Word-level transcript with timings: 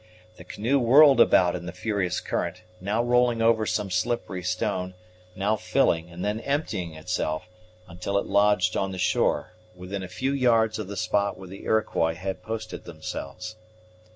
The 0.37 0.43
canoe 0.43 0.79
whirled 0.79 1.21
about 1.21 1.55
in 1.55 1.67
the 1.67 1.71
furious 1.71 2.19
current, 2.21 2.63
now 2.79 3.03
rolling 3.03 3.39
over 3.39 3.67
some 3.67 3.91
slippery 3.91 4.41
stone, 4.41 4.95
now 5.35 5.55
filling, 5.55 6.09
and 6.09 6.25
then 6.25 6.39
emptying 6.39 6.95
itself, 6.95 7.47
until 7.87 8.17
it 8.17 8.25
lodged 8.25 8.75
on 8.75 8.93
the 8.93 8.97
shore, 8.97 9.53
within 9.75 10.01
a 10.01 10.07
few 10.07 10.33
yards 10.33 10.79
of 10.79 10.87
the 10.87 10.97
spot 10.97 11.37
where 11.37 11.47
the 11.49 11.65
Iroquois 11.65 12.15
had 12.15 12.41
posted 12.41 12.85
themselves. 12.85 13.57